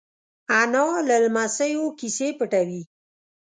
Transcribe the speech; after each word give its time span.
انا 0.59 0.85
له 1.07 1.15
لمسيو 1.23 1.85
کیسې 1.99 2.29
پټوي 2.37 2.81